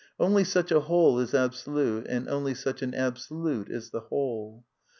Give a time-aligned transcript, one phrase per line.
[0.19, 4.65] Only such a Wholen' is absolute, and only such an Absolute is the whole.